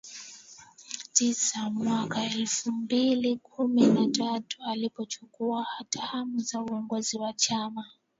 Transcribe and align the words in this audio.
tisa 1.13 1.59
hmwaka 1.59 2.23
elfu 2.23 2.71
mbili 2.71 3.33
na 3.33 3.39
kumi 3.43 3.85
na 3.87 4.07
tatu 4.09 4.57
alipochukua 4.67 5.63
hatamu 5.63 6.39
za 6.39 6.59
uongozi 6.61 7.17
wa 7.17 7.33
chama 7.33 7.85